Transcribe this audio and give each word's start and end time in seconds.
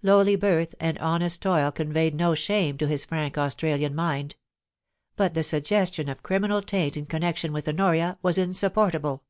Lowly 0.00 0.36
birth 0.36 0.76
and 0.78 0.96
honest 0.98 1.42
toil 1.42 1.72
conveyed 1.72 2.14
no 2.14 2.36
shame 2.36 2.78
to 2.78 2.86
his 2.86 3.04
fnuik 3.04 3.36
Australian 3.36 3.96
mind; 3.96 4.36
but 5.16 5.34
the 5.34 5.42
suggestion 5.42 6.08
of 6.08 6.22
criminal 6.22 6.62
taint 6.62 6.96
in 6.96 7.04
connection 7.04 7.52
with 7.52 7.66
Honoria 7.66 8.16
was 8.22 8.38
insupportable. 8.38 9.24